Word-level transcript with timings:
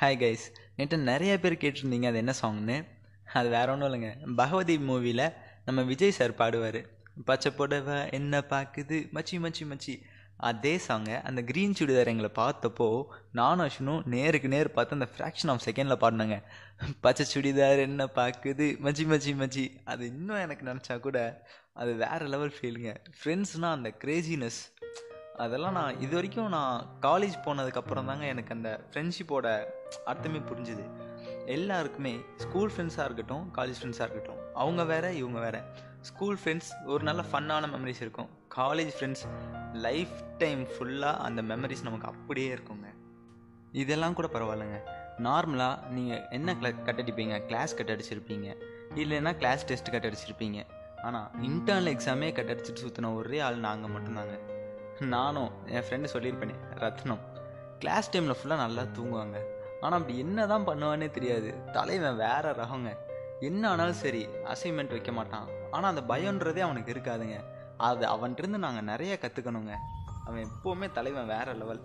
Hi 0.00 0.16
guys 0.22 0.42
நேற்று 0.76 0.98
நிறைய 0.98 1.40
பேர் 1.40 1.52
கேட்டிருந்தீங்க. 1.52 2.06
அது 2.06 2.16
என்ன 2.16 2.32
சாங்னு 2.42 2.86
அது 3.32 3.48
வேற 3.48 3.72
ஒன்றும் 3.72 3.92
இல்லைங்க. 3.92 4.34
பகவதி 4.34 4.76
மூவியில் 4.76 5.32
நம்ம 5.64 5.82
விஜய் 5.82 6.10
சார் 6.10 6.34
பாடுவார். 6.34 6.86
பச்சை 7.24 7.52
புடவை 7.52 8.10
என்ன 8.10 8.40
பார்க்குது 8.50 8.96
மச்சி 9.14 9.36
மச்சி 9.44 9.64
மச்சி. 9.70 9.94
அதே 10.36 10.80
சாங்கை 10.88 11.22
அந்த 11.22 11.42
க்ரீன் 11.42 11.74
சுடிதார் 11.78 12.10
எங்களை 12.12 12.30
பார்த்தப்போ 12.36 13.04
நானும் 13.32 13.68
அஷ்னும் 13.68 14.04
நேருக்கு 14.04 14.48
நேர் 14.48 14.70
பார்த்து 14.70 14.96
அந்த 14.98 15.08
ஃப்ராக்ஷன் 15.14 15.52
ஆஃப் 15.52 15.64
செகண்டில் 15.64 16.02
பாடினாங்க. 16.04 16.42
பச்சை 17.00 17.26
சுடிதார் 17.34 17.78
என்ன 17.78 18.04
பார்க்குது 18.14 18.66
மச்சி 18.86 19.06
மச்சி 19.12 19.34
மச்சி. 19.42 19.64
அது 19.84 20.06
இன்னும் 20.06 20.36
எனக்கு 20.36 20.66
நினச்சா 20.66 21.00
கூட 21.00 21.46
அது 21.72 21.94
வேறு 21.94 22.26
லெவல் 22.26 22.54
ஃபீலுங்க 22.60 22.96
ஃப்ரெண்ட்ஸ்னால் 23.18 23.76
அந்த 23.78 23.92
க்ரேசினஸ் 24.04 24.60
அதெல்லாம் 25.44 25.72
நான் 25.72 26.00
இது 26.00 26.14
வரைக்கும் 26.14 26.48
நான் 26.48 26.86
காலேஜ் 27.02 27.34
போனதுக்கப்புறம் 27.44 28.04
தாங்க 28.04 28.24
எனக்கு 28.24 28.54
அந்த 28.54 28.70
ஃப்ரெண்ட்ஷிப்போட 28.90 29.64
அர்த்தமே 30.04 30.38
புரிஞ்சுது. 30.38 30.84
எல்லாருக்குமே 31.46 32.12
ஸ்கூல் 32.36 32.72
ஃப்ரெண்ட்ஸாக 32.76 33.04
இருக்கட்டும் 33.04 33.44
காலேஜ் 33.58 33.80
ஃப்ரெண்ட்ஸாக 33.80 34.06
இருக்கட்டும் 34.06 34.40
அவங்க 34.54 34.84
வேறு 34.84 35.16
இவங்க 35.16 35.40
வேறு. 35.40 35.60
ஸ்கூல் 36.00 36.38
ஃப்ரெண்ட்ஸ் 36.44 36.70
ஒரு 36.84 37.04
நல்ல 37.04 37.24
ஃபன்னான 37.32 37.68
மெமரிஸ் 37.74 38.02
இருக்கும். 38.06 38.28
காலேஜ் 38.56 38.92
ஃப்ரெண்ட்ஸ் 38.98 39.24
லைஃப் 39.72 40.16
டைம் 40.38 40.64
ஃபுல்லாக 40.64 41.16
அந்த 41.16 41.42
மெமரிஸ் 41.42 41.82
நமக்கு 41.82 42.06
அப்படியே 42.06 42.54
இருக்குங்க. 42.54 42.88
இதெல்லாம் 43.72 44.14
கூட 44.14 44.28
பரவாயில்லைங்க. 44.32 44.80
நார்மலாக 45.18 45.86
நீங்கள் 45.86 46.24
என்ன 46.30 46.54
கிளா 46.54 46.82
கட் 46.82 47.00
அடிப்பீங்க 47.00 47.46
கிளாஸ் 47.46 47.74
கட் 47.74 47.90
அடிச்சிருப்பீங்க 47.90 48.48
இல்லைன்னா 48.94 49.36
கிளாஸ் 49.36 49.66
டெஸ்ட் 49.66 49.90
கட் 49.90 50.06
அடிச்சிருப்பீங்க 50.06 50.66
ஆனால் 51.02 51.30
இன்டர்னல் 51.40 51.92
எக்ஸாமே 51.94 52.32
கட் 52.32 52.50
அடிச்சுட்டு 52.50 52.84
சுற்றின 52.84 53.14
ஒரே 53.14 53.38
ஆள் 53.38 53.64
நாங்கள் 53.68 53.90
மட்டும்தாங்க. 53.90 54.36
நானும் 55.00 55.50
என் 55.66 55.82
ஃப்ரெண்டு 55.82 56.08
சொல்லியிருப்பேனே 56.12 56.54
ரத்னம். 56.74 57.20
கிளாஸ் 57.78 58.10
டைமில் 58.12 58.36
ஃபுல்லாக 58.38 58.56
நல்லா 58.56 58.82
தூங்குவாங்க. 58.82 59.38
ஆனால் 59.80 60.00
அப்படி 60.00 60.18
என்ன 60.18 60.46
தான் 60.46 60.66
பண்ணுவானே 60.66 61.10
தெரியாது. 61.10 61.54
தலைவன் 61.72 62.16
வேற 62.16 62.52
ரகங்க. 62.52 62.96
என்ன 63.40 63.68
ஆனாலும் 63.68 63.94
சரி 63.94 64.26
அசைன்மெண்ட் 64.26 64.88
வைக்க 64.88 65.12
மாட்டான். 65.12 65.48
ஆனால் 65.70 65.96
அந்த 65.96 66.14
பயன்றதே 66.14 66.58
அவனுக்கு 66.58 66.92
இருக்காதுங்க. 66.92 67.44
அது 67.76 68.06
அவன்கிட்ட 68.06 68.46
நாங்கள் 68.46 68.84
நிறைய 68.84 69.18
கற்றுக்கணுங்க 69.22 69.74
அவன் 70.24 70.48
எப்போவுமே 70.48 70.92
தலைவன் 70.92 71.26
வேற 71.26 71.54
லெவல் 71.54 71.82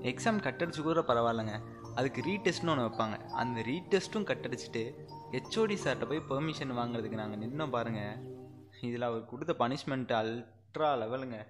எக்ஸாம் 0.00 0.44
கட்டடிச்சு 0.46 0.82
கூட 0.82 1.00
பரவாயில்லைங்க. 1.00 1.60
அதுக்கு 1.94 2.22
ரீடெஸ்ட்னு 2.22 2.70
ஒன்று 2.70 2.86
வைப்பாங்க. 2.86 3.26
அந்த 3.30 3.60
ரீடெஸ்ட்டும் 3.60 4.28
கட்டடிச்சிட்டு 4.30 4.94
ஹெச்ஓடி 5.32 5.76
சார்கிட்ட 5.84 6.08
போய் 6.08 6.26
பெர்மிஷன் 6.28 6.78
வாங்குறதுக்கு 6.78 7.20
நாங்கள் 7.22 7.38
நின்னோம் 7.38 7.70
பாருங்கள் 7.70 8.16
இதில் 8.80 9.02
அவர் 9.02 9.24
கொடுத்த 9.24 9.54
பனிஷ்மெண்ட் 9.58 10.12
அல்ட்ரா 10.20 10.90
லெவலுங்க 11.02 11.46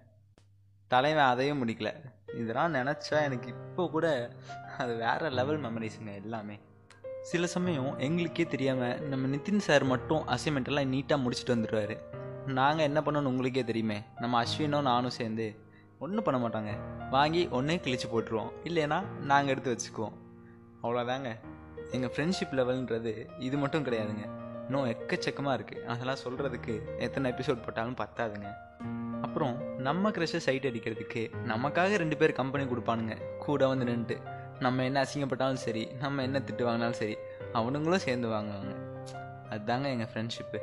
தலைவன் 0.86 1.24
அதையும் 1.24 1.68
முடிக்கல. 1.68 1.90
இதெல்லாம் 2.34 2.74
நினச்சா 2.74 3.22
எனக்கு 3.22 3.48
இப்போ 3.48 3.88
கூட 3.88 4.30
அது 4.78 4.94
வேற 4.94 5.30
லெவல் 5.30 5.60
மெமரிஸுங்க 5.60 6.14
எல்லாமே. 6.14 6.60
சில 7.20 7.46
சமயம் 7.46 7.98
எங்களுக்கே 7.98 8.44
தெரியாமல் 8.44 9.00
நம்ம 9.00 9.36
நிதின் 9.36 9.58
சார் 9.58 9.84
மட்டும் 9.84 10.28
அசைன்மெண்ட் 10.28 10.64
எல்லாம் 10.64 10.92
நீட்டாக 10.92 11.22
முடிச்சுட்டு 11.24 11.54
வந்துடுவார். 11.54 11.96
நாங்கள் 12.46 12.84
என்ன 12.84 13.00
பண்ணோன்னு 13.00 13.32
உங்களுக்கே 13.32 13.64
தெரியுமே. 13.64 14.02
நம்ம 14.18 14.44
அஸ்வினும் 14.44 14.82
நானும் 14.82 15.10
சேர்ந்து 15.10 15.58
ஒன்றும் 15.98 16.24
பண்ண 16.24 16.48
மாட்டாங்க. 16.48 16.72
வாங்கி 17.10 17.48
ஒன்றே 17.48 17.76
கிழிச்சு 17.76 18.08
போட்டுருவோம். 18.12 18.52
இல்லைன்னா 18.64 18.98
நாங்கள் 19.20 19.52
எடுத்து 19.54 19.76
வச்சுக்குவோம். 19.76 20.12
அவ்வளோதாங்க 20.82 21.30
எங்கள் 21.90 22.12
ஃப்ரெண்ட்ஷிப் 22.14 22.52
லெவல்ன்றது 22.52 23.26
இது 23.38 23.56
மட்டும் 23.56 23.84
கிடையாதுங்க. 23.84 24.24
இன்னும் 24.64 24.90
எக்கச்சக்கமாக 24.90 25.56
இருக்குது 25.58 25.84
அதெல்லாம் 25.84 26.22
சொல்கிறதுக்கு 26.24 26.98
எத்தனை 26.98 27.30
எபிசோட் 27.30 27.64
போட்டாலும் 27.64 27.96
பத்தாதுங்க. 27.96 28.50
அப்புறம் 29.24 29.56
நம்ம 29.78 30.10
க்ரெஷ்ஷை 30.10 30.40
சைட் 30.46 30.66
அடிக்கிறதுக்கு 30.66 31.22
நமக்காக 31.48 31.96
ரெண்டு 31.96 32.16
பேர் 32.16 32.38
கம்பெனி 32.40 32.64
கொடுப்பானுங்க. 32.64 33.14
கூட 33.46 33.68
வந்து 33.68 33.84
நின்றுட்டு 33.84 34.16
நம்ம 34.60 34.84
என்ன 34.84 34.98
அசிங்கப்பட்டாலும் 35.02 35.62
சரி 35.66 35.84
நம்ம 36.00 36.22
என்ன 36.22 36.38
திட்டு 36.38 36.64
வாங்கினாலும் 36.68 36.98
சரி 37.02 37.16
அவனுங்களும் 37.54 38.04
சேர்ந்து 38.06 38.28
வாங்குவாங்க. 38.28 38.74
அதுதாங்க 39.50 39.86
எங்கள் 39.94 40.10
ஃப்ரெண்ட்ஷிப்பு 40.12 40.60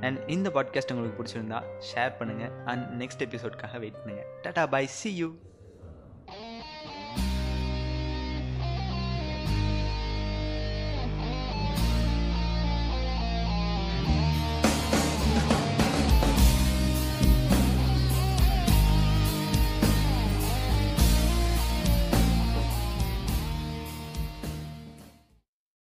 அண்ட் 0.00 0.18
இந்த 0.30 0.48
பாட்காஸ்ட் 0.54 0.92
உங்களுக்கு 0.92 1.18
பிடிச்சிருந்தா 1.20 1.58
ஷேர் 1.88 2.12
பண்ணுங்கள் 2.18 2.52
அண்ட் 2.64 3.02
நெக்ஸ்ட் 3.02 3.24
எபிசோட்காக 3.26 3.78
வெயிட் 3.78 4.00
பண்ணுங்கள் 4.04 4.30
டாடா 4.42 4.64
பை 4.66 4.84
சி 4.98 5.10
யூ 5.14 5.28